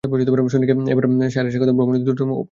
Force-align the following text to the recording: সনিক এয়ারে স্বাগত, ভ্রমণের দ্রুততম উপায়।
সনিক 0.51 0.69
এয়ারে 0.69 1.51
স্বাগত, 1.51 1.69
ভ্রমণের 1.77 2.01
দ্রুততম 2.03 2.29
উপায়। 2.29 2.39